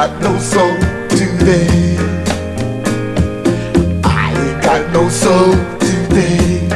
got 0.00 0.22
no 0.22 0.38
soul 0.38 0.78
today. 1.08 1.96
I 4.04 4.30
ain't 4.30 4.62
got 4.62 4.92
no 4.92 5.08
soul 5.08 5.54
today. 5.80 6.68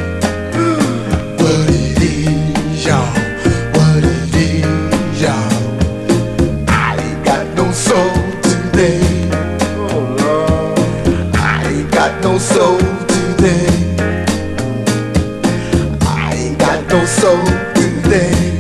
What 1.38 1.68
it 1.70 2.02
is, 2.02 2.84
y'all? 2.84 3.14
What 3.76 4.02
it 4.02 4.34
is, 4.34 5.22
y'all? 5.22 5.52
I 6.66 6.96
ain't 6.98 7.24
got 7.24 7.46
no 7.56 7.70
soul 7.70 8.12
today. 8.42 9.00
I 11.32 11.62
ain't 11.70 11.92
got 11.92 12.20
no 12.24 12.38
soul 12.38 12.80
today. 13.06 13.68
I 16.00 16.34
ain't 16.34 16.58
got 16.58 16.88
no 16.88 17.04
soul 17.06 17.44
today. 17.76 18.51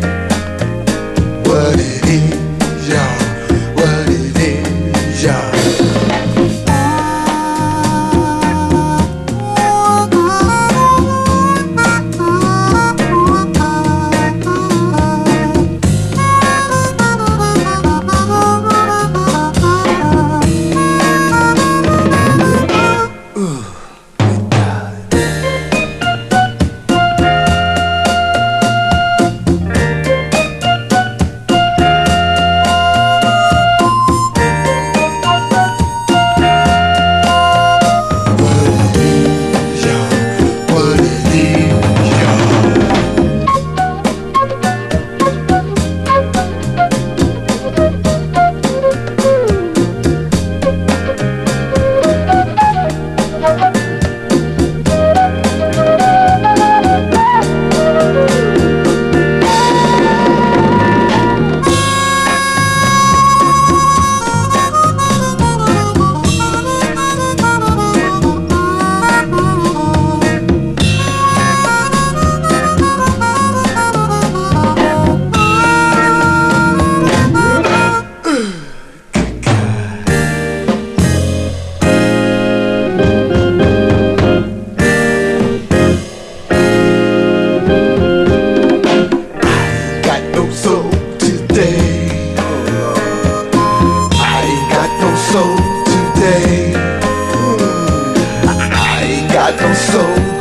I 99.44 99.50
come 99.56 99.74
so 99.74 100.31